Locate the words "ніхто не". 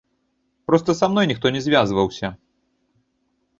1.33-1.61